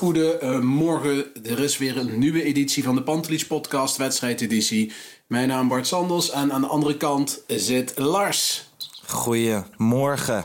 [0.00, 1.52] Hele goede eh.
[1.52, 4.92] Er is weer een nieuwe editie van de Pantelich Podcast, wedstrijdeditie.
[5.26, 8.70] Mijn naam Bart Sanders en aan de andere kant zit Lars.
[9.06, 10.44] Goedemorgen.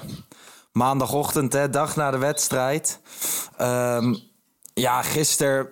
[0.72, 3.00] Maandagochtend, hè, dag na de wedstrijd.
[3.58, 4.16] Ehm,
[4.74, 5.70] ja, gisteren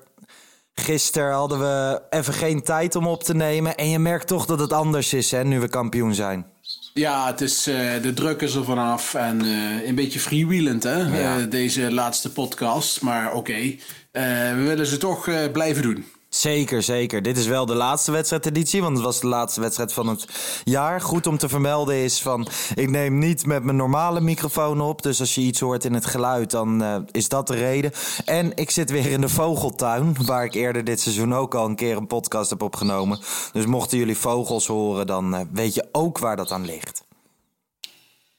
[0.73, 3.75] gister hadden we even geen tijd om op te nemen.
[3.75, 6.45] En je merkt toch dat het anders is, hè, nu we kampioen zijn.
[6.93, 10.97] Ja, het is, eh, de druk is er vanaf en eh, een beetje freewheelend hè,
[11.19, 11.37] Ja.
[11.39, 13.01] eh, deze laatste podcast.
[13.01, 13.75] Maar oké,
[14.11, 16.05] we willen ze toch blijven doen.
[16.29, 17.21] Zeker, zeker.
[17.21, 20.25] Dit is wel de laatste wedstrijdeditie, want het was de laatste wedstrijd van het
[20.63, 21.01] jaar.
[21.01, 25.01] Goed om te vermelden is van, ik neem niet met mijn normale microfoon op.
[25.01, 27.91] Dus als je iets hoort in het geluid, dan eh, is dat de reden.
[28.25, 31.75] En ik zit weer in de vogeltuin, waar ik eerder dit seizoen ook al een
[31.75, 33.19] keer een podcast heb opgenomen.
[33.51, 37.03] Dus mochten jullie vogels horen, dan eh, weet je ook waar dat aan ligt.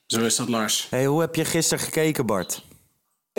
[0.06, 0.86] Zo is dat, Lars.
[0.91, 2.64] Hey, hoe heb je gisteren gekeken, Bart?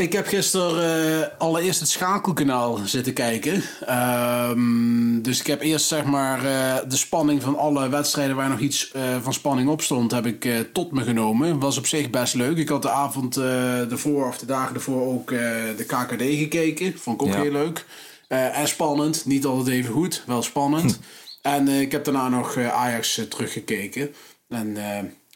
[0.02, 3.64] Ik heb gisteren eh, allereerst het schakelkanaal zitten kijken.
[3.86, 8.60] Ehm, dus ik heb eerst zeg maar eh, de spanning van alle wedstrijden waar nog
[8.60, 11.60] iets eh, van spanning op stond, heb ik tot me genomen.
[11.60, 12.58] Was op zich best leuk.
[12.58, 15.30] Ik had de avond ervoor of de dagen ervoor ook
[15.78, 17.00] de KKD gekeken.
[17.00, 17.42] Vond ik ook Ja.
[17.42, 17.86] heel leuk.
[18.28, 19.26] En spannend.
[19.26, 21.00] Niet altijd even goed, wel spannend.
[21.42, 24.14] En eh, ik heb daarna nog Ajax teruggekeken.
[24.50, 24.78] En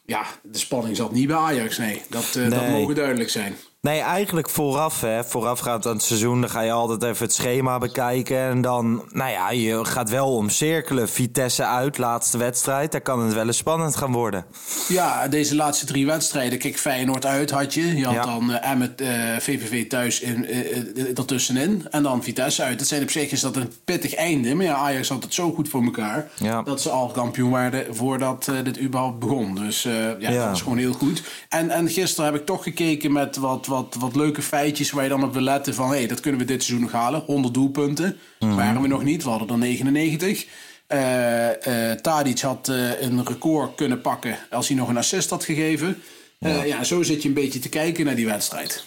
[0.06, 2.02] ja, de spanning zat niet bij Ajax, nee.
[2.10, 2.72] Dat, eh, dat Nee.
[2.72, 3.56] mogen duidelijk zijn.
[3.86, 5.24] Nee, eigenlijk vooraf, hè.
[5.24, 8.38] Voorafgaand aan het seizoen, dan ga je altijd even het schema bekijken.
[8.38, 11.10] En dan, nou ja, je gaat wel omcirkelen.
[11.10, 12.92] Vitesse uit, laatste wedstrijd.
[12.92, 14.46] Daar kan het wel eens spannend gaan worden.
[14.88, 16.60] Ja, deze laatste drie wedstrijden.
[16.60, 17.96] Kijk, Feyenoord uit had je.
[17.98, 18.24] Je had Ja.
[18.26, 19.10] dan eh Emmet, eh,
[19.40, 21.86] VVV thuis in, eh, eh, ertussenin.
[21.92, 22.80] En dan Vitesse uit.
[22.80, 24.56] Dat zijn op zich is dat een pittig einde.
[24.56, 26.28] Maar ja, Ajax had het zo goed voor elkaar.
[26.36, 26.62] Ja.
[26.62, 29.56] Dat ze al kampioen werden voordat eh, dit überhaupt begon.
[29.56, 30.46] Dus eh, ja, Ja.
[30.46, 31.24] dat is gewoon heel goed.
[31.50, 34.92] En, en gisteren heb ik toch gekeken met wat, wat, wat leuke feitjes...
[34.92, 35.90] waar je dan op wil letten van...
[35.90, 37.24] hé, hey, dat kunnen we dit seizoen nog halen.
[37.26, 38.18] 100 doelpunten.
[38.40, 38.56] Mhm.
[38.56, 39.24] Waren we nog niet.
[39.24, 40.46] We hadden er 99.
[40.88, 45.44] Eh eh Tadic had eh, een record kunnen pakken als hij nog een assist had
[45.44, 46.02] gegeven.
[46.40, 46.64] Ja.
[46.64, 48.86] ja, zo zit je een beetje te kijken naar die wedstrijd.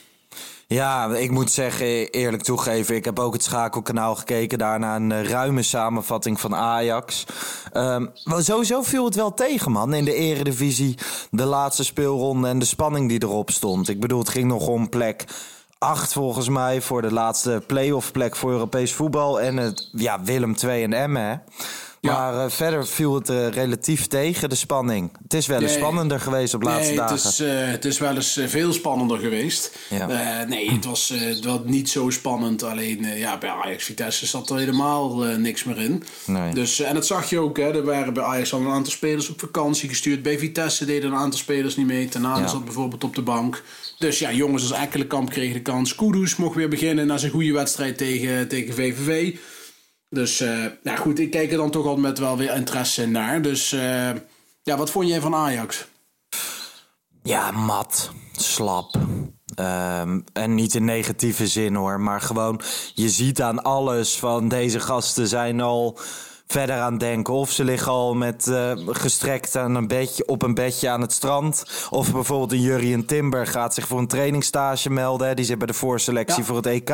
[0.71, 4.59] Ja, ik moet zeggen, eerlijk toegeven, ik heb ook het schakelkanaal gekeken.
[4.59, 7.25] Daarna een eh, ruime samenvatting van Ajax.
[8.25, 9.95] Maar sowieso viel het wel tegen, man.
[9.95, 10.99] In de eredivisie,
[11.31, 13.89] de laatste speelronde en de spanning die erop stond.
[13.89, 15.25] Ik bedoel, het ging nog om plek
[15.79, 19.41] 8 volgens mij voor de laatste play-off plek voor Europees voetbal.
[19.41, 21.43] En het, ja, Willem 2 en Emmen,
[22.01, 22.13] Ja.
[22.13, 25.13] Maar eh, verder viel het eh, relatief tegen, de spanning.
[25.23, 25.81] Het is wel eens Nee.
[25.81, 27.17] spannender geweest op laatste nee, dagen.
[27.17, 29.79] Het is, eh, het is wel eens veel spannender geweest.
[29.89, 30.45] Ja.
[30.45, 32.63] Nee, het was, het was niet zo spannend.
[32.63, 36.03] Alleen ja, bij Ajax Vitesse zat er helemaal niks meer in.
[36.27, 36.55] Nee.
[36.55, 37.57] Dus, en dat zag je ook.
[37.57, 40.23] Hè, er waren bij Ajax al een aantal spelers op vakantie gestuurd.
[40.23, 42.09] Bij Vitesse deden een aantal spelers niet mee.
[42.09, 42.47] Tenane Ja.
[42.47, 43.63] zat bijvoorbeeld op de bank.
[43.99, 45.95] Dus ja, jongens als Ekkelenkamp kregen de kans.
[45.95, 49.37] Kudus mocht weer beginnen na zijn goede wedstrijd tegen, tegen VVV.
[50.11, 53.43] Dus eh, ja, goed, ik kijk er dan toch al met wel weer interesse naar.
[53.43, 54.11] Dus eh,
[54.63, 55.87] ja, wat vond jij van Ajax?
[57.23, 58.95] Ja, mat, slap.
[59.55, 62.61] Ehm, en niet in negatieve zin hoor, maar gewoon
[62.95, 65.99] je ziet aan alles van deze gasten zijn al
[66.47, 67.35] verder aan denken.
[67.35, 71.13] Of ze liggen al met eh, gestrekt aan een bedje, op een bedje aan het
[71.13, 71.65] strand.
[71.91, 75.29] Of bijvoorbeeld een Jurien Timber gaat zich voor een trainingstage melden.
[75.29, 75.35] hè.
[75.35, 76.45] Die zit bij de voorselectie Ja.
[76.45, 76.91] voor het EK.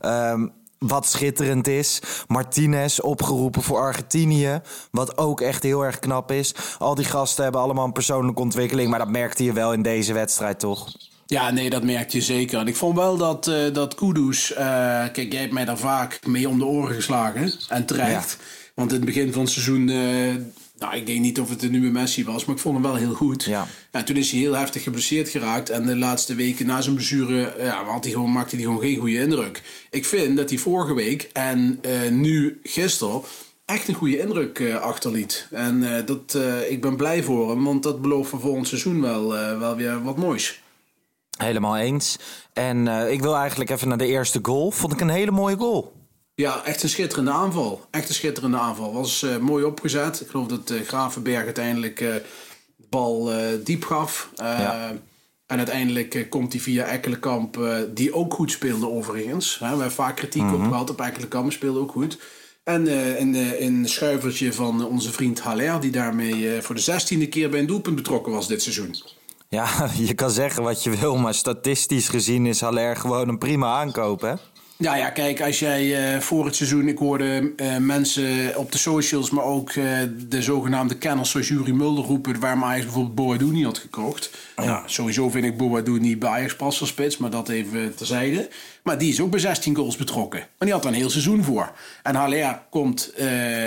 [0.00, 0.46] Ehm,
[0.82, 2.00] wat schitterend is.
[2.26, 4.60] Martinez opgeroepen voor Argentinië.
[4.90, 6.54] Wat ook echt heel erg knap is.
[6.78, 8.90] Al die gasten hebben allemaal een persoonlijke ontwikkeling.
[8.90, 10.92] Maar dat merkte je wel in deze wedstrijd, toch?
[11.26, 12.58] Ja, nee, dat merk je zeker.
[12.58, 14.52] En ik vond wel dat, eh dat Kudus...
[14.52, 14.64] eh,
[15.12, 17.52] kijk, jij hebt mij daar vaak mee om de oren geslagen.
[17.68, 18.38] En terecht.
[18.74, 19.88] Want in het begin van het seizoen...
[19.88, 20.34] eh,
[20.82, 22.94] nou, ik denk niet of het de nieuwe Messi was, maar ik vond hem wel
[22.94, 23.44] heel goed.
[23.44, 23.66] Ja.
[23.90, 25.70] En toen is hij heel heftig geblesseerd geraakt.
[25.70, 28.80] En de laatste weken na zijn blessure eh, ja, had hij gewoon, maakte hij gewoon
[28.80, 29.62] geen goede indruk.
[29.90, 33.22] Ik vind dat hij vorige week en eh, nu gisteren
[33.64, 35.46] echt een goede indruk uh, achterliet.
[35.50, 36.38] En dat,
[36.68, 39.28] ik ben blij voor hem, want dat belooft voor volgend seizoen wel,
[39.58, 40.62] wel weer wat moois.
[41.36, 42.16] Helemaal eens.
[42.52, 44.70] En ik wil eigenlijk even naar de eerste goal.
[44.70, 45.92] Vond ik een hele mooie goal.
[46.42, 47.86] Ja, echt een schitterende aanval.
[47.90, 48.92] Echt een schitterende aanval.
[48.92, 50.20] Was mooi opgezet.
[50.20, 52.22] Ik geloof dat Gravenberg uiteindelijk de
[52.88, 53.30] bal
[53.64, 54.30] diep gaf.
[54.36, 54.92] Ja.
[55.52, 57.58] En uiteindelijk eh, komt hij via Ekkelenkamp,
[57.94, 59.58] die ook goed speelde overigens.
[59.58, 60.68] we hebben vaak kritiek op mhm.
[60.68, 62.18] gehad op Ekkelenkamp, speelde ook goed.
[62.64, 62.88] En
[63.18, 67.66] in, een schuivertje van onze vriend Haller, die daarmee voor de zestiende keer bij een
[67.66, 68.94] doelpunt betrokken was dit seizoen.
[69.48, 69.68] Ja,
[70.06, 74.20] je kan zeggen wat je wil, maar statistisch gezien is Haller gewoon een prima aankoop,
[74.20, 74.34] hè?
[74.82, 78.78] Ja, ja, kijk, als jij uh, voor het seizoen, ik hoorde uh, mensen op de
[78.78, 79.98] socials, maar ook uh,
[80.28, 84.30] de zogenaamde kenners zoals Jury Mulder roepen, waar Ajax bijvoorbeeld Boadu niet had gekocht.
[84.56, 88.48] Ja, sowieso vind ik Boadu niet bij Ajax pas spits, maar dat even terzijde.
[88.82, 90.38] Maar die is ook bij 16 goals betrokken.
[90.38, 91.72] Maar die had er een heel seizoen voor.
[92.02, 93.12] En Haller komt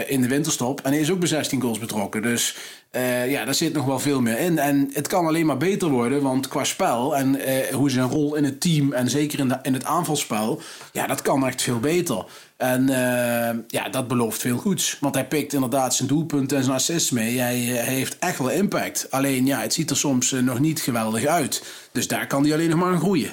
[0.07, 2.21] in de winterstop en hij is ook bij 16 goals betrokken.
[2.21, 2.57] Dus
[2.95, 4.57] uh, ja, daar zit nog wel veel meer in.
[4.57, 8.36] En het kan alleen maar beter worden, want qua spel en uh, hoe zijn rol
[8.36, 10.62] in het team en zeker in, de, in het aanvalspel,
[10.92, 12.25] ja, dat kan echt veel beter.
[12.57, 14.97] En uh, ja, dat belooft veel goeds.
[15.00, 17.39] Want hij pikt inderdaad zijn doelpunten en zijn assists mee.
[17.39, 19.07] Hij, hij heeft echt wel impact.
[19.12, 21.63] Alleen ja, het ziet er soms nog niet geweldig uit.
[21.92, 23.31] Dus daar kan hij alleen nog maar aan groeien.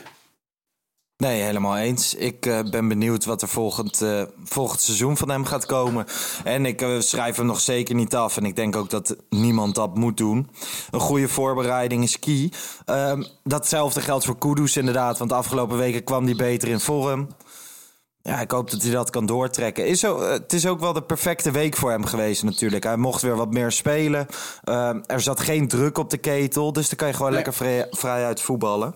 [1.23, 2.15] Nee, helemaal eens.
[2.15, 6.07] Ik uh, ben benieuwd wat er volgend, uh, volgend seizoen van hem gaat komen.
[6.45, 8.37] En ik uh, schrijf hem nog zeker niet af.
[8.37, 10.51] En ik denk ook dat niemand dat moet doen.
[10.91, 12.53] Een goede voorbereiding is key.
[12.85, 15.19] Ehm, datzelfde geldt voor Kudus inderdaad.
[15.19, 17.29] Want de afgelopen weken kwam hij beter in vorm.
[18.23, 19.87] Ja, ik hoop dat hij dat kan doortrekken.
[19.87, 22.85] Is zo, het is ook wel de perfecte week voor hem geweest natuurlijk.
[22.85, 24.27] Hij mocht weer wat meer spelen.
[24.65, 26.73] Ehm, er zat geen druk op de ketel.
[26.73, 28.95] Dus dan kan je gewoon lekker vrij, vrij uit voetballen.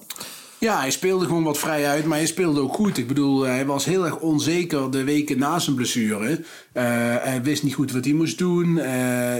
[0.58, 2.98] Ja, hij speelde gewoon wat vrij uit, maar hij speelde ook goed.
[2.98, 6.30] Ik bedoel, hij was heel erg onzeker de weken na zijn blessure.
[6.30, 6.82] Uh,
[7.20, 8.76] hij wist niet goed wat hij moest doen.
[8.76, 8.84] Uh,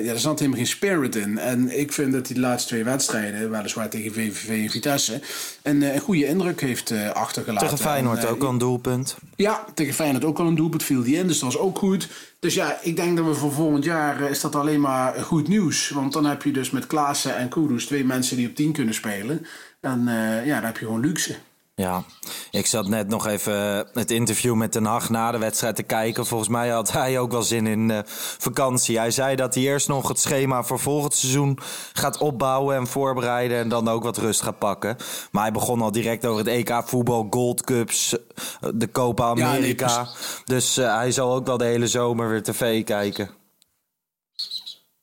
[0.04, 1.38] ja, er zat helemaal geen spirit in.
[1.38, 5.20] En ik vind dat hij de laatste twee wedstrijden, weliswaar tegen VVV en Vitesse,
[5.62, 7.68] een, een goede indruk heeft uh, achtergelaten.
[7.68, 9.16] Tegen Feyenoord en, ook al een doelpunt.
[9.36, 12.08] Ja, tegen Feyenoord ook al een doelpunt, viel die in, dus dat was ook goed.
[12.40, 15.88] Dus ja, ik denk dat we voor volgend jaar is dat alleen maar goed nieuws.
[15.88, 18.94] Want dan heb je dus met Klaassen en Kudus twee mensen die op 10 kunnen
[18.94, 19.46] spelen.
[19.86, 21.36] En uh, ja, dan heb je gewoon luxe.
[21.74, 22.02] Ja,
[22.50, 26.26] ik zat net nog even het interview met Den Haag na de wedstrijd te kijken.
[26.26, 27.98] Volgens mij had hij ook wel zin in uh,
[28.38, 28.98] vakantie.
[28.98, 31.58] Hij zei dat hij eerst nog het schema voor volgend seizoen
[31.92, 33.58] gaat opbouwen en voorbereiden.
[33.58, 34.96] En dan ook wat rust gaat pakken.
[35.30, 39.88] Maar hij begon al direct over het EK voetbal, Gold Cups, eh, de Copa America.
[39.88, 40.12] Ja, nee,
[40.44, 43.45] dus uh, hij zal ook wel de hele zomer weer tv kijken.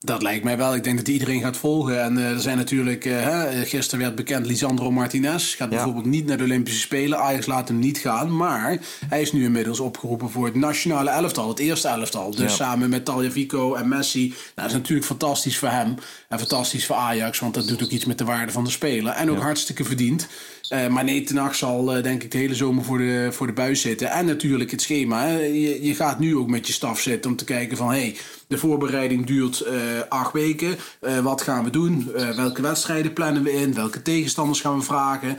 [0.04, 0.74] Dat lijkt mij wel.
[0.74, 2.02] Ik denk dat iedereen gaat volgen.
[2.02, 6.36] En uh, er zijn natuurlijk, uh, gisteren werd bekend, Lisandro Martinez gaat bijvoorbeeld niet naar
[6.36, 7.18] de Olympische Spelen.
[7.18, 8.36] Ajax laat hem niet gaan.
[8.36, 8.78] Maar
[9.08, 12.30] hij is nu inmiddels opgeroepen voor het nationale elftal, het eerste elftal.
[12.30, 14.28] Dus samen met Vico en Messi.
[14.28, 15.94] Nou, dat is natuurlijk fantastisch voor hem.
[16.28, 19.14] En fantastisch voor Ajax, want dat doet ook iets met de waarde van de Spelen.
[19.14, 20.26] En ook hartstikke verdiend.
[20.70, 23.46] Uh, maar nee, Ten Hag zal uh, denk ik de hele zomer voor de, voor
[23.46, 24.10] de buis zitten.
[24.10, 25.26] En natuurlijk het schema.
[25.26, 27.88] Je, je gaat nu ook met je staf zitten om te kijken van...
[27.88, 28.16] hey,
[28.46, 29.72] de voorbereiding duurt uh,
[30.08, 30.76] acht weken.
[31.22, 32.10] wat gaan we doen?
[32.36, 33.74] welke wedstrijden plannen we in?
[33.74, 35.38] Welke tegenstanders gaan we vragen?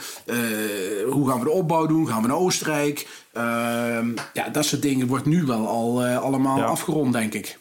[1.09, 2.07] hoe gaan we de opbouw doen?
[2.07, 3.07] Gaan we naar Oostenrijk?
[3.33, 7.57] Ehm, ja, dat soort dingen wordt nu wel al allemaal afgerond, denk ik.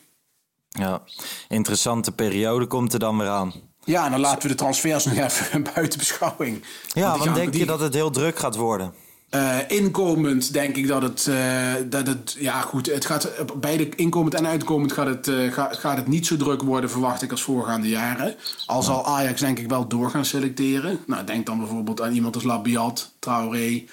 [0.68, 1.02] Ja,
[1.48, 3.52] interessante periode komt er dan weer aan.
[3.84, 6.64] Ja, en dan laten we de transfers nog even buiten beschouwing.
[6.92, 8.94] Ja, want, denk je dat het heel druk gaat worden?
[9.34, 14.34] Uh, inkomend denk ik dat het, uh, dat het, ja goed, het gaat, beide inkomend
[14.34, 17.42] en uitkomend gaat het, uh, gaat, gaat het niet zo druk worden, verwacht ik, als
[17.42, 18.34] voorgaande jaren.
[18.66, 20.98] Al zal Ajax denk ik wel door gaan selecteren.
[21.06, 23.84] Nou, denk dan bijvoorbeeld aan iemand als Labiat, Traoré,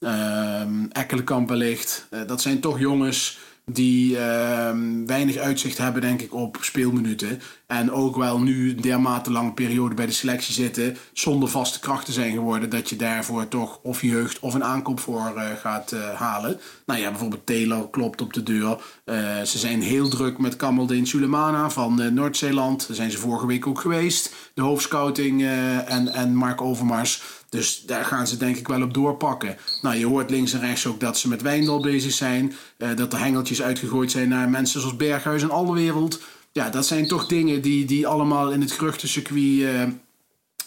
[0.00, 2.06] ehm, Ekkelenkamp wellicht.
[2.26, 7.40] dat zijn toch jongens die ehm, weinig uitzicht hebben, denk ik, op speelminuten.
[7.66, 12.12] En ook wel nu een dermate lange periode bij de selectie zitten, zonder vaste krachten
[12.12, 16.14] zijn geworden, dat je daarvoor toch of jeugd of een aankoop voor uh, gaat uh,
[16.14, 16.60] halen.
[16.86, 18.78] Nou ja, bijvoorbeeld Taylor klopt op de deur.
[19.04, 22.86] Uh, ze zijn heel druk met Kamaldeen Sulemana van Noord-Zeeland.
[22.86, 24.34] Daar zijn ze vorige week ook geweest.
[24.54, 25.42] De hoofdscouting
[25.86, 27.22] en, en Mark Overmars.
[27.50, 29.56] Dus daar gaan ze denk ik wel op doorpakken.
[29.82, 32.52] Nou, je hoort links en rechts ook dat ze met Wijndal bezig zijn.
[32.78, 36.20] Uh, dat er hengeltjes uitgegooid zijn naar mensen zoals Berghuis en alle wereld.
[36.52, 39.82] Ja, dat zijn toch dingen die, die allemaal in het geruchtencircuit uh,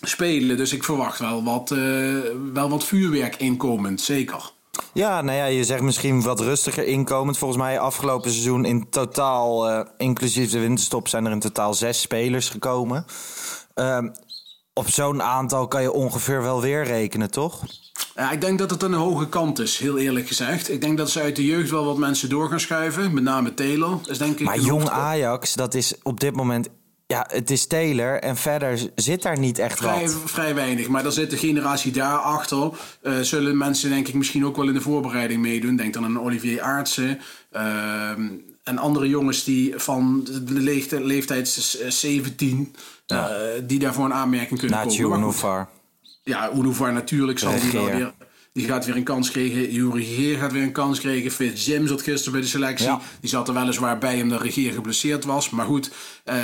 [0.01, 0.57] spelen.
[0.57, 2.19] Dus ik verwacht wel wat, uh,
[2.53, 4.51] wel wat vuurwerk inkomend, zeker.
[4.93, 7.37] Ja, nou ja, je zegt misschien wat rustiger inkomend.
[7.37, 12.49] Volgens mij afgelopen seizoen in totaal, inclusief de winterstop, zijn er in totaal zes spelers
[12.49, 13.05] gekomen.
[13.73, 14.09] Ehm,
[14.73, 17.61] op zo'n aantal kan je ongeveer wel weer rekenen, toch?
[18.15, 20.69] Ja, ik denk dat het een hoge kant is, heel eerlijk gezegd.
[20.71, 23.13] Ik denk dat ze uit de jeugd wel wat mensen door gaan schuiven.
[23.13, 23.99] Met name Taylor.
[24.05, 26.67] Is denk ik Maar jong Ajax, dat is op dit moment...
[27.07, 30.21] Ja, het is Taylor en verder zit daar niet echt Vrij, wat.
[30.25, 32.69] vrij weinig, maar er zit een generatie daarachter.
[33.01, 35.75] Eh zullen mensen denk ik misschien ook wel in de voorbereiding meedoen.
[35.75, 37.19] Denk dan aan Olivier Aartsen.
[37.51, 38.27] ehm,
[38.63, 42.75] en andere jongens die van de leeftijd, leeftijd s- 17...
[43.05, 43.17] eh,
[43.63, 45.17] die daarvoor een aanmerking kunnen Nacho komen.
[45.17, 45.69] Unovar.
[46.23, 48.13] Ja, Unovar natuurlijk zal die wel weer...
[48.53, 49.71] Die gaat weer een kans krijgen.
[49.71, 51.31] Juri Regeer gaat weer een kans krijgen.
[51.31, 52.85] Fitz Jim zat gisteren bij de selectie.
[52.85, 52.99] Ja.
[53.19, 55.49] Die zat er weliswaar bij omdat Regeer geblesseerd was.
[55.49, 55.91] Maar goed,
[56.23, 56.35] eh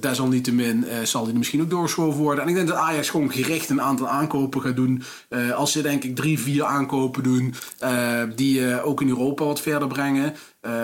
[0.00, 2.44] desalniettemin eh zal hij misschien ook doorgeschoven worden.
[2.44, 5.02] En ik denk dat Ajax gewoon gericht een aantal aankopen gaat doen.
[5.28, 7.54] Eh, als ze denk ik drie, vier aankopen doen...
[8.36, 10.34] die ook in Europa wat verder brengen.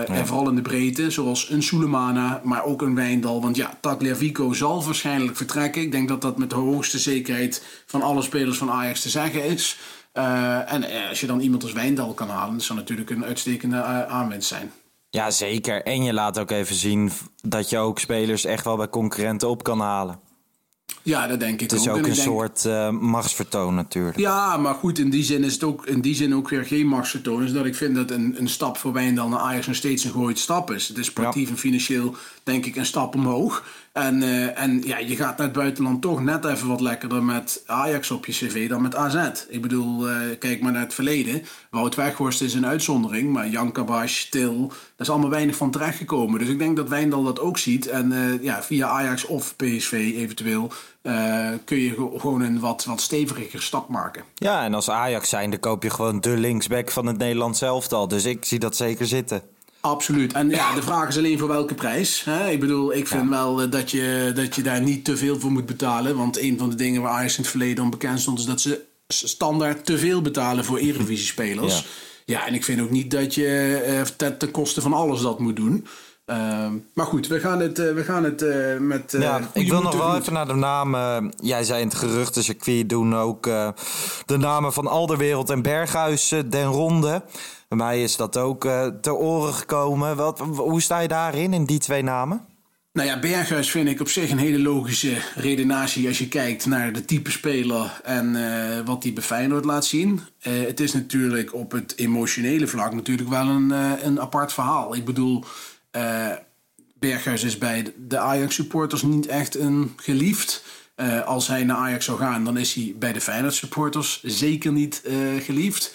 [0.07, 3.43] En vooral in de breedte, zoals een Sulemana, maar ook een Wijndal.
[3.43, 5.83] Want ja, Tagliafico zal waarschijnlijk vertrekken.
[5.83, 9.45] Ik denk dat dat met de hoogste zekerheid van alle spelers van Ajax te zeggen
[9.45, 9.79] is.
[10.19, 13.25] Eh, en eh, als je dan iemand als Wijndal kan halen, dat zou natuurlijk een
[13.25, 14.73] uitstekende eh, aanwinst zijn.
[15.11, 15.83] Ja, zeker.
[15.83, 17.11] En je laat ook even zien
[17.43, 20.21] dat je ook spelers echt wel bij concurrenten op kan halen.
[21.03, 21.97] Ja, dat denk ik Het is ook.
[21.97, 24.19] ook En een denk- soort eh, machtsvertoon natuurlijk.
[24.19, 26.87] Ja, maar goed, in die zin is het ook, in die zin ook weer geen
[26.87, 27.45] machtsvertoon.
[27.45, 30.11] Is dat ik vind dat een, een stap voor Wijndal naar Ajax nog steeds een
[30.13, 30.89] gooid stap is.
[30.89, 33.65] Het is sportief en financieel denk ik een stap omhoog.
[33.99, 37.63] En, eh, en ja, je gaat naar het buitenland toch net even wat lekkerder met
[37.67, 39.17] Ajax op je cv dan met AZ.
[39.49, 41.43] Ik bedoel, eh, kijk maar naar het verleden.
[41.71, 46.39] Wout Weghorst is een uitzondering, maar Jan Kabash, Til, daar is allemaal weinig van terechtgekomen.
[46.39, 47.87] Dus ik denk dat Wijndal dat ook ziet.
[47.87, 50.73] En eh, ja, via Ajax of PSV eventueel
[51.65, 54.23] kun je gewoon een wat, wat steviger stap maken.
[54.35, 58.09] Ja, en als Ajax zijn, dan koop je gewoon de linksback van het Nederlands elftal.
[58.09, 59.43] Dus ik zie dat zeker zitten.
[59.91, 60.33] Absoluut.
[60.33, 62.25] En ja, de vraag is alleen voor welke prijs.
[62.25, 62.51] Hè?
[62.51, 65.53] Ik bedoel, ik vind wel eh, dat je, dat je daar niet te veel voor
[65.53, 66.17] moet betalen.
[66.17, 68.39] Want een van de dingen waar Ajax in het verleden om bekend stond...
[68.39, 71.75] is dat ze standaard te veel betalen voor Eredivisie-spelers.
[71.75, 71.85] Ja.
[72.25, 72.47] Ja.
[72.47, 75.57] en ik vind ook niet dat je eh, ten, ten koste van alles dat moet
[75.57, 75.87] doen.
[76.29, 79.15] Ehm, maar goed, we gaan het, eh, we gaan het eh, met...
[79.15, 81.33] eh, Ja, ik wil nog wel even naar de namen.
[81.43, 83.69] Jij zei in het geruchtencircuit doen ook eh,
[84.27, 87.23] de namen van Alderwereld en Berghuis eh, den ronde.
[87.69, 90.17] Bij mij is dat ook eh, ter oren gekomen.
[90.17, 92.45] Wat, hoe sta je daarin, in die twee namen?
[92.93, 96.93] Nou ja, Berghuis vind ik op zich een hele logische redenatie als je kijkt naar
[96.93, 100.21] de type speler en eh, wat hij bij Feyenoord laat zien.
[100.41, 103.71] Eh, het is natuurlijk op het emotionele vlak natuurlijk wel een,
[104.03, 104.95] een apart verhaal.
[104.95, 105.45] Ik bedoel,
[105.91, 106.31] eh,
[106.99, 110.65] Berghuis is bij de Ajax supporters niet echt een geliefd.
[110.95, 114.73] Eh, als hij naar Ajax zou gaan, dan is hij bij de Feyenoord supporters zeker
[114.73, 115.95] niet eh, geliefd.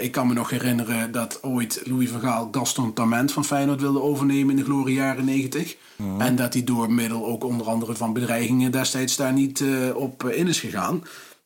[0.00, 4.00] Ik kan me nog herinneren dat ooit Louis van Gaal Gaston Tament van Feyenoord wilde
[4.00, 5.76] overnemen in de gloriejaren 90.
[6.18, 10.48] En dat hij door middel ook onder andere van bedreigingen destijds daar niet op in
[10.48, 11.02] is gegaan.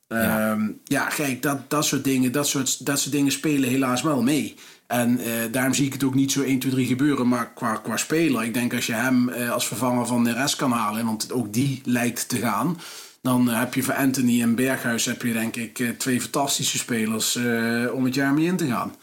[0.09, 4.23] Ja, ja kijk, dat, dat, soort dingen, dat, soort, dat soort dingen spelen helaas wel
[4.23, 4.55] mee.
[4.87, 7.29] En eh, daarom zie ik het ook niet zo 1, 2, 3 gebeuren.
[7.29, 10.73] Maar qua, qua speler, ik denk als je hem eh, als vervanger van Neres kan
[10.73, 11.07] halen...
[11.07, 12.79] want ook die lijkt te gaan...
[13.23, 15.05] dan eh, heb je voor Anthony en Berghuis...
[15.05, 17.39] heb je denk ik twee fantastische spelers
[17.93, 18.95] om het jaar mee in te gaan.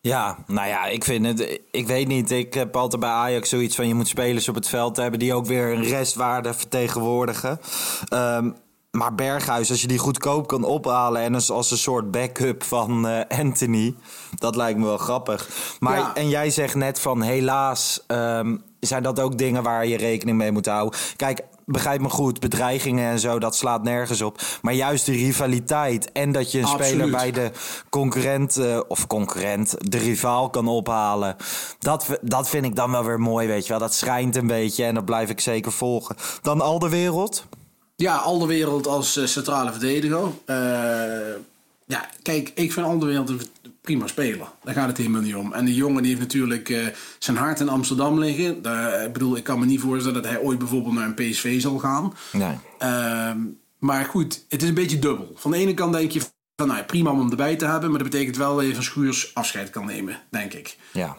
[0.00, 1.60] Ja, nou ja, ik vind het.
[1.70, 2.30] Ik weet niet.
[2.30, 5.34] Ik heb altijd bij Ajax zoiets van: je moet spelers op het veld hebben die
[5.34, 7.60] ook weer een restwaarde vertegenwoordigen.
[8.08, 8.50] Ehm,
[8.96, 13.08] maar Berghuis, als je die goedkoop kan ophalen en als, als een soort backup van
[13.08, 13.94] eh, Anthony,
[14.34, 15.48] dat lijkt me wel grappig.
[15.80, 16.14] Maar Ja.
[16.14, 20.52] en jij zegt net van helaas ehm, zijn dat ook dingen waar je rekening mee
[20.52, 20.98] moet houden.
[21.16, 24.40] Kijk, begrijp me goed, bedreigingen en zo, dat slaat nergens op.
[24.62, 27.50] Maar juist de rivaliteit en dat je een speler bij de
[27.90, 31.36] concurrent, eh, of concurrent, de rivaal kan ophalen.
[31.78, 33.78] Dat, dat vind ik dan wel weer mooi, weet je wel.
[33.78, 36.16] Dat schijnt een beetje en dat blijf ik zeker volgen.
[36.42, 37.46] Dan al de wereld.
[37.96, 40.28] Ja, Alderwereld als eh, centrale verdediger.
[40.44, 40.56] Eh,
[41.86, 43.40] ja, kijk, ik vind Alderwereld een
[43.80, 44.46] prima speler.
[44.64, 45.52] Daar gaat het helemaal niet om.
[45.52, 46.86] En die jongen die heeft natuurlijk eh,
[47.18, 48.62] zijn hart in Amsterdam liggen.
[48.62, 51.60] Daar, ik bedoel, ik kan me niet voorstellen dat hij ooit bijvoorbeeld naar een PSV
[51.60, 52.14] zal gaan.
[52.32, 52.58] Nee.
[52.78, 53.38] Ehm,
[53.78, 55.32] maar goed, het is een beetje dubbel.
[55.34, 56.20] Van de ene kant denk je
[56.56, 58.82] van nou, prima om hem erbij te hebben, maar dat betekent wel dat je van
[58.82, 60.76] Schuurs afscheid kan nemen, denk ik.
[60.92, 61.16] Ja.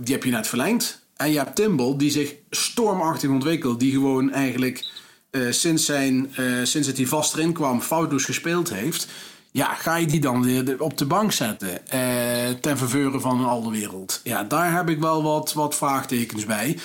[0.00, 1.06] Die heb je net verlengd.
[1.16, 4.84] En je hebt Timbal, die zich stormachtig ontwikkelt, die gewoon eigenlijk
[5.30, 9.06] eh, sinds, zijn, eh, sinds het hij vast erin kwam, foutloos gespeeld heeft.
[9.50, 13.38] Ja, ga je die dan weer de- op de bank zetten eh, ten verveuren van
[13.40, 14.20] een alle wereld?
[14.24, 16.78] Ja, daar heb ik wel wat, wat vraagtekens bij.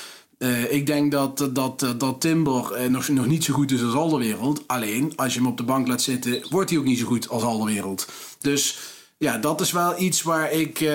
[0.69, 4.63] Ik denk dat, dat, dat Timber nog, nog niet zo goed is als Alderwereld.
[4.67, 7.29] Alleen, als je hem op de bank laat zitten, wordt hij ook niet zo goed
[7.29, 8.07] als Alderwereld.
[8.39, 8.77] Dus
[9.25, 10.91] Ja, dat is wel iets waar ik uh,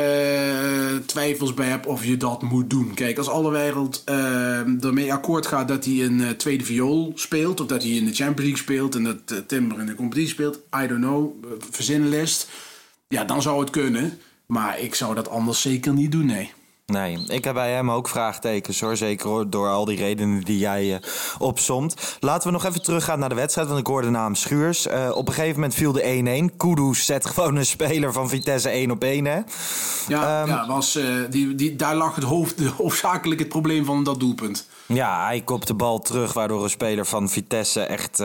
[1.07, 2.95] twijfels bij heb of je dat moet doen.
[2.95, 7.61] Kijk, als alle wereld uh, ermee akkoord gaat dat hij een uh, tweede viool speelt,
[7.61, 10.57] of dat hij in de Champions League speelt en dat Timber in de competitie speelt,
[10.57, 12.49] I don't know, verzinnenlist.
[13.09, 14.19] Ja, dan zou het kunnen.
[14.47, 16.53] Maar ik zou dat anders zeker niet doen, nee.
[16.91, 18.97] Nee, ik heb bij hem ook vraagtekens hoor.
[18.97, 20.97] Zeker door al die redenen die jij uh,
[21.39, 22.17] opsomt.
[22.21, 24.87] Laten we nog even teruggaan naar de wedstrijd, want ik hoorde de naam Schuurs.
[24.87, 26.57] Uh, op een gegeven moment viel de 1-1.
[26.57, 29.25] Kudus zet gewoon een speler van Vitesse 1 op 1.
[29.25, 29.41] Hè?
[30.09, 34.05] Ja, um, ja was, uh, die, die, daar lag het hoofd, hoofdzakelijk het probleem van
[34.05, 34.69] dat doelpunt.
[34.87, 38.23] Ja, hij kopt de bal terug, waardoor een speler van Vitesse echt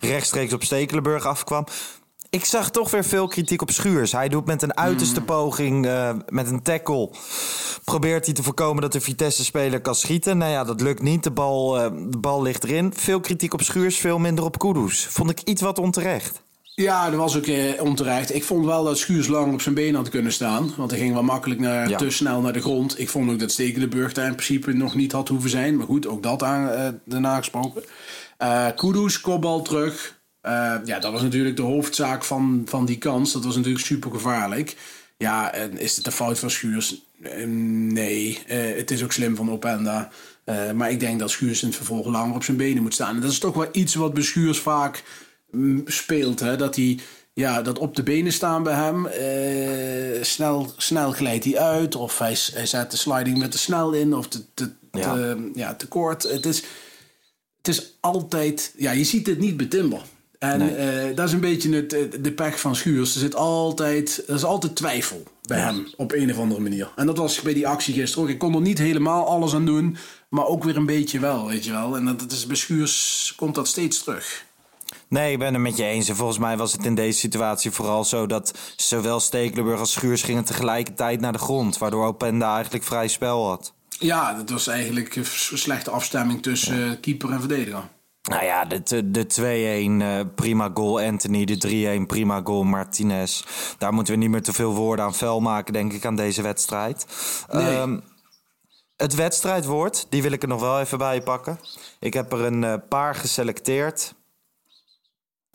[0.00, 1.64] rechtstreeks op Stekelenburg afkwam
[2.34, 4.12] ik zag toch weer veel kritiek op Schuurs.
[4.12, 5.26] Hij doet met een uiterste mm.
[5.26, 7.10] poging, uh, met een tackle...
[7.84, 10.38] probeert hij te voorkomen dat de Vitesse-speler kan schieten.
[10.38, 11.22] Nou ja, dat lukt niet.
[11.22, 12.92] De bal, uh, de bal ligt erin.
[12.96, 15.06] Veel kritiek op Schuurs, veel minder op Kudus.
[15.10, 16.42] Vond ik iets wat onterecht.
[16.74, 18.34] Ja, dat was ook eh, onterecht.
[18.34, 20.72] Ik vond wel dat Schuurs lang op zijn benen had kunnen staan.
[20.76, 21.96] Want hij ging wel makkelijk naar, ja.
[21.96, 22.98] te snel naar de grond.
[22.98, 25.76] Ik vond ook dat Stekelenburg daar in principe nog niet had hoeven zijn.
[25.76, 27.82] Maar goed, ook dat aan, uh, daarna gesproken.
[28.42, 30.22] Uh, Kudus, kopbal terug.
[30.46, 33.32] Uh, ja, dat was natuurlijk de hoofdzaak van, van die kans.
[33.32, 34.76] Dat was natuurlijk super gevaarlijk.
[35.16, 37.02] Ja, en is het een fout van Schuurs?
[37.22, 37.46] Uh,
[37.92, 40.10] nee, uh, het is ook slim van Openda.
[40.74, 43.14] maar ik denk dat Schuurs in het vervolg langer op zijn benen moet staan.
[43.14, 45.02] En dat is toch wel iets wat bij Schuurs vaak
[45.50, 46.40] mm, speelt.
[46.40, 46.56] Hè?
[46.56, 46.98] Dat hij
[47.32, 49.08] ja, dat op de benen staan bij hem.
[50.24, 51.94] snel, snel glijdt hij uit.
[51.94, 54.14] Of hij, hij zet de sliding met te snel in.
[54.14, 55.14] Of te, te, ja.
[55.14, 56.22] te, ja, te kort.
[56.22, 56.62] Het is,
[57.56, 58.74] het is altijd...
[58.76, 60.02] Ja, je ziet het niet bij Timber.
[60.50, 63.14] En uh, dat is een beetje het, de pech van Schuurs.
[63.14, 66.90] Er zit altijd, er is altijd twijfel bij hem op een of andere manier.
[66.96, 68.30] En dat was bij die actie gisteren ook.
[68.30, 69.96] Ik kon er niet helemaal alles aan doen,
[70.28, 71.96] maar ook weer een beetje wel, weet je wel.
[71.96, 74.44] En dat, dat is, bij Schuurs komt dat steeds terug.
[75.08, 76.08] Nee, ik ben het met je eens.
[76.08, 80.22] En volgens mij was het in deze situatie vooral zo dat zowel Stekelenburg als Schuurs
[80.22, 81.78] gingen tegelijkertijd naar de grond.
[81.78, 83.72] Waardoor Openda eigenlijk vrij spel had.
[83.88, 87.82] Ja, dat was eigenlijk een slechte afstemming tussen keeper en verdediger.
[88.30, 89.26] Nou ja, de, de
[90.00, 93.44] 2-1 uh, prima goal Anthony, de 3-1 prima goal Martinez.
[93.78, 96.42] Daar moeten we niet meer te veel woorden aan vuil maken, denk ik, aan deze
[96.42, 97.06] wedstrijd.
[97.52, 97.76] Nee.
[97.76, 98.02] Um,
[98.96, 101.60] het wedstrijdwoord, die wil ik er nog wel even bij pakken.
[102.00, 104.14] Ik heb er een uh, paar geselecteerd.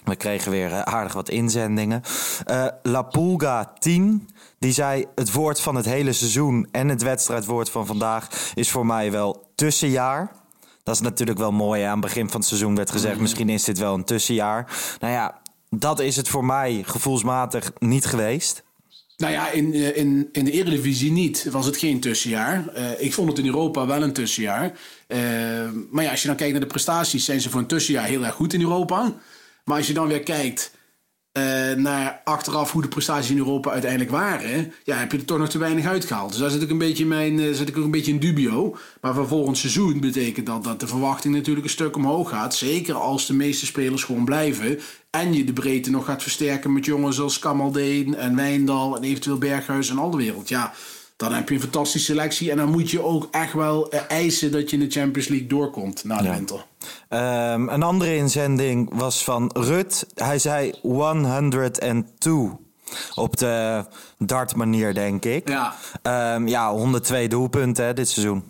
[0.03, 2.01] We kregen weer uh, aardig wat inzendingen.
[2.47, 4.29] Uh, La Pulga 10,
[4.59, 5.05] die zei...
[5.15, 8.51] het woord van het hele seizoen en het wedstrijdwoord van vandaag...
[8.53, 10.38] is voor mij wel tussenjaar.
[10.83, 11.83] Dat is natuurlijk wel mooi.
[11.83, 13.21] Aan het begin van het seizoen werd gezegd: mhm.
[13.21, 14.71] misschien is dit wel een tussenjaar.
[14.99, 18.63] Nou ja, dat is het voor mij gevoelsmatig niet geweest.
[19.17, 21.47] Nou ja, in, eh, in, in de Eredivisie niet.
[21.51, 22.65] Was het geen tussenjaar.
[22.77, 24.71] Uh, ik vond het in Europa wel een tussenjaar.
[25.07, 25.19] Uh,
[25.91, 28.25] maar ja, als je dan kijkt naar de prestaties, zijn ze voor een tussenjaar heel
[28.25, 29.13] erg goed in Europa.
[29.63, 30.71] Maar als je dan weer kijkt
[31.39, 35.37] uh, naar achteraf hoe de prestaties in Europa uiteindelijk waren, ja, heb je er toch
[35.37, 36.29] nog te weinig uitgehaald.
[36.29, 38.75] Dus daar zit ik een beetje, mijn, uh, zit ik ook een beetje in dubio.
[39.01, 42.55] Maar voor volgend seizoen betekent dat dat de verwachting natuurlijk een stuk omhoog gaat.
[42.55, 44.79] Zeker als de meeste spelers gewoon blijven.
[45.09, 49.37] En je de breedte nog gaat versterken met jongens als Kamaldeen en Wijndal en eventueel
[49.37, 50.49] Berghuis en al de wereld.
[50.49, 50.73] Ja,
[51.19, 52.51] dan heb je een fantastische selectie.
[52.51, 55.47] En dan moet je ook echt wel uh, eisen dat je in de Champions League
[55.47, 56.33] doorkomt na de ja.
[56.33, 56.65] winter.
[57.09, 60.07] Um, een andere inzending was van Rut.
[60.15, 62.49] Hij zei 102.
[63.15, 63.85] Op de
[64.17, 65.49] dart manier, denk ik.
[65.49, 65.75] Ja.
[66.35, 68.43] Um, ja, 102 doelpunten hè, dit seizoen.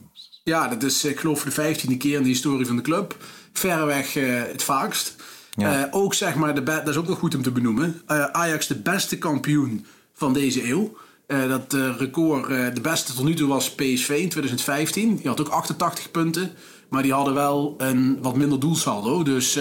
[0.44, 3.18] Ja, dat is ik geloof de vijftiende keer in de historie van de club.
[3.54, 5.16] Verreweg uh, het vaakst.
[5.52, 5.80] Ja.
[5.80, 8.02] Uh, ook zeg maar, de dat is ook nog goed om te benoemen.
[8.08, 10.98] Uh, Ajax de beste kampioen van deze eeuw.
[11.32, 15.16] Uh, dat record, uh, de beste tot nu toe was PSV in 2015.
[15.16, 16.52] Die had ook 88 punten.
[16.90, 19.24] Maar die hadden wel een wat minder doelsaldo.
[19.24, 19.60] Dus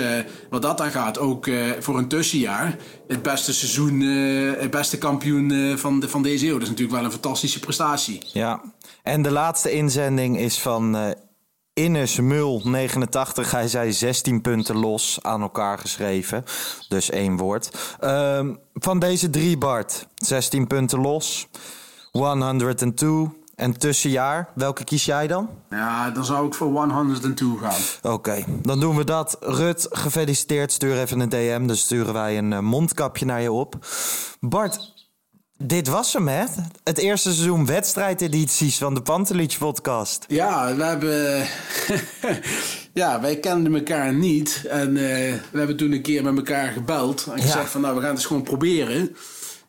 [0.51, 2.77] wat dat dan gaat, ook voor een tussenjaar.
[3.07, 4.01] Het beste seizoen,
[4.59, 6.53] het beste kampioen van, de, van deze eeuw.
[6.53, 8.19] Dat is natuurlijk wel een fantastische prestatie.
[8.33, 8.63] Ja,
[9.03, 11.15] en de laatste inzending is van
[11.79, 13.51] Ines Mul 89.
[13.51, 16.45] Hij zei 16 punten los aan elkaar geschreven.
[16.89, 17.97] Dus één woord.
[18.05, 18.41] Uh,
[18.75, 20.07] van deze drie, Bart.
[20.15, 21.49] 16 punten los.
[22.11, 23.31] 102.
[23.55, 25.49] En tussenjaar, welke kies jij dan?
[25.71, 27.81] Ja, dan zou ik voor 102 gaan.
[28.03, 29.37] Oké, okay, dan doen we dat.
[29.41, 30.73] Rut, gefeliciteerd.
[30.73, 31.67] Stuur even een DM.
[31.67, 33.77] Dan sturen wij een mondkapje naar je op.
[34.41, 34.98] Bart,
[35.59, 36.45] dit was hem, hè?
[36.85, 40.25] Het eerste seizoen wedstrijdedities van de Pantelich podcast.
[40.29, 41.47] Ja, we hebben...
[43.03, 44.65] ja, wij kenden elkaar niet.
[44.69, 45.03] En uh,
[45.51, 47.27] we hebben toen een keer met elkaar gebeld.
[47.33, 47.67] En gezegd ja.
[47.67, 49.17] van, nou, we gaan het eens gewoon proberen.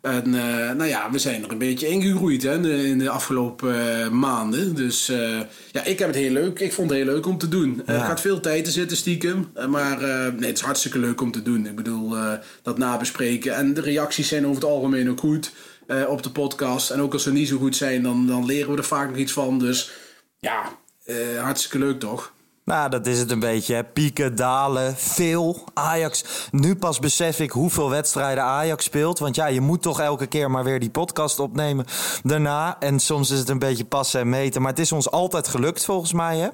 [0.02, 3.10] En uh, nou ja, we zijn er een beetje ingegroeid hè, in, de, in de
[3.10, 4.76] afgelopen uh, maanden.
[4.76, 5.40] Dus uh,
[5.72, 6.60] ja, ik heb het heel leuk.
[6.60, 7.82] Ik vond het heel leuk om te doen.
[7.86, 7.94] Ja.
[7.94, 9.52] Er gaat veel tijd te zitten stiekem.
[9.70, 9.98] Maar
[10.38, 11.66] nee, het is hartstikke leuk om te doen.
[11.66, 12.16] Ik bedoel,
[12.62, 13.56] dat nabespreken.
[13.56, 15.52] En de reacties zijn over het algemeen ook goed.
[15.90, 16.90] Eh, op de podcast.
[16.90, 19.18] En ook als ze niet zo goed zijn, dan, dan leren we er vaak nog
[19.18, 19.60] iets van.
[19.60, 19.92] Dus
[20.40, 20.64] ja,
[21.06, 22.34] eh, hartstikke leuk toch?
[22.64, 23.74] Nou, dat is het een beetje.
[23.74, 23.84] Hè.
[23.84, 25.64] Pieken, dalen, veel.
[25.74, 26.24] Ajax.
[26.52, 29.20] Nu pas besef ik hoeveel wedstrijden Ajax speelt.
[29.20, 31.86] Want ja, je moet toch elke keer maar weer die podcast opnemen
[32.24, 32.80] daarna.
[32.80, 34.62] En soms is het een beetje passen en meten.
[34.62, 36.48] Maar het is ons altijd gelukt volgens mij, hè?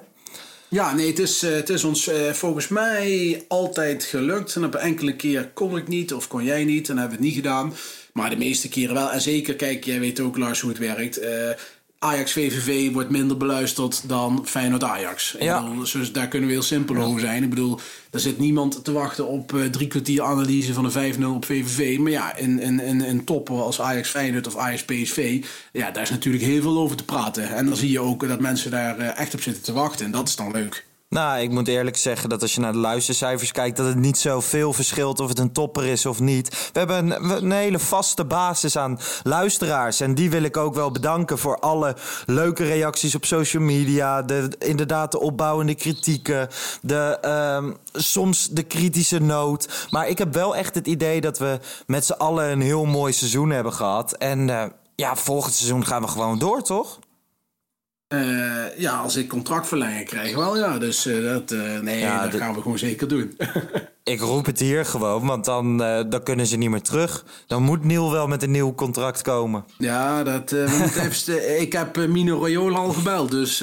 [0.68, 4.56] Ja, nee, het is, het is ons volgens mij altijd gelukt.
[4.56, 7.24] En op een enkele keer kon ik niet of kon jij niet en hebben we
[7.24, 7.74] het niet gedaan.
[8.18, 9.12] Maar de meeste keren wel.
[9.12, 11.20] En zeker, kijk, jij weet ook Lars hoe het werkt.
[12.06, 15.36] Ajax VVV wordt minder beluisterd dan Feyenoord Ajax.
[15.40, 15.64] Ja.
[15.64, 17.44] Bedoel, dus daar kunnen we heel simpel over zijn.
[17.44, 17.80] Ik bedoel,
[18.12, 21.98] er zit niemand te wachten op uh, drie kwartier analyse van een 5-0 op VVV.
[21.98, 26.04] Maar ja, in, in, in, in toppen als Ajax Feyenoord of Ajax PSV, ja, daar
[26.04, 27.50] is natuurlijk heel veel over te praten.
[27.50, 30.06] En dan zie je ook dat mensen daar uh, echt op zitten te wachten.
[30.06, 30.86] En dat is dan leuk.
[31.16, 34.18] Nou, ik moet eerlijk zeggen dat als je naar de luistercijfers kijkt, dat het niet
[34.18, 36.70] zoveel verschilt of het een topper is of niet.
[36.74, 37.12] We hebben
[37.44, 40.00] een, hele vaste basis aan luisteraars.
[40.00, 44.22] En die wil ik ook wel bedanken voor alle leuke reacties op social media.
[44.22, 46.50] De, inderdaad, de opbouwende kritieken.
[46.82, 49.88] De, uh, soms de kritische noot.
[49.90, 53.14] Maar ik heb wel echt het idee dat we met z'n allen een heel mooi
[53.14, 54.14] seizoen hebben gehad.
[54.14, 54.64] En uh,
[54.96, 57.00] ja, volgend seizoen gaan we gewoon door, toch?
[58.16, 60.78] Uh, ja, als ik contractverlenging krijg, wel ja.
[60.78, 63.38] Dus uh, dat, uh, nee, ja, dat gaan we gewoon zeker doen.
[64.04, 65.78] ik roep het hier gewoon, want dan,
[66.10, 67.26] dan kunnen ze niet meer terug.
[67.48, 69.66] Dan moet Niel wel met een nieuw contract komen.
[69.78, 70.52] Ja, dat,
[71.04, 73.62] even, ik heb Mino Royola al gebeld, dus...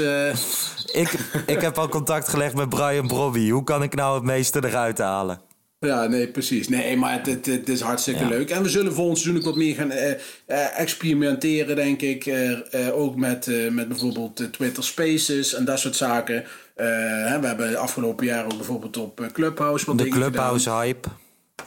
[0.92, 1.14] ik,
[1.46, 3.50] ik heb al contact gelegd met Brian Brobby.
[3.50, 5.51] Hoe kan ik nou het meeste eruit halen?
[5.86, 6.68] Ja, nee, precies.
[6.68, 8.28] Nee, maar het, het, het is hartstikke ja.
[8.28, 8.50] leuk.
[8.50, 12.26] En we zullen volgend seizoen ook wat meer gaan uh, uh, experimenteren, denk ik.
[12.26, 12.58] Uh,
[12.92, 16.44] ook met, met bijvoorbeeld Twitter Spaces en dat soort zaken.
[16.74, 21.08] Hè, we hebben afgelopen jaar ook bijvoorbeeld op Clubhouse wat De Clubhouse hype.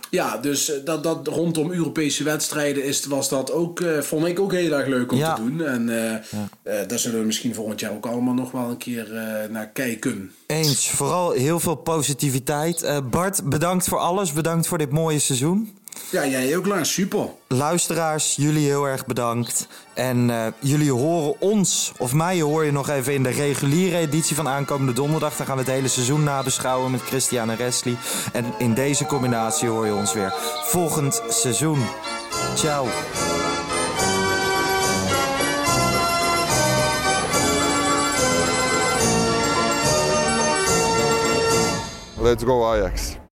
[0.09, 4.51] Ja, dus dat, dat rondom Europese wedstrijden is, was dat ook, uh, vond ik ook
[4.51, 5.35] heel erg leuk om ja.
[5.35, 5.65] te doen.
[5.65, 6.21] En uh, ja.
[6.63, 9.07] uh, daar zullen we misschien volgend jaar ook allemaal nog wel een keer
[9.49, 10.31] naar kijken.
[10.47, 13.01] Eens, vooral heel veel positiviteit.
[13.09, 14.33] Bart, bedankt voor alles.
[14.33, 15.77] Bedankt voor dit mooie seizoen.
[16.11, 16.93] Ja, jij ook, Lars.
[16.93, 17.27] Super.
[17.47, 19.67] Luisteraars, jullie heel erg bedankt.
[19.93, 24.35] En uh, jullie horen ons, of mij hoor je nog even in de reguliere editie
[24.35, 25.35] van aankomende donderdag.
[25.35, 27.97] Dan gaan we het hele seizoen nabeschouwen met Christian en Wesley.
[28.33, 31.85] En in deze combinatie hoor je ons weer volgend seizoen.
[32.55, 32.87] Ciao.
[42.17, 43.24] Let's go Ajax.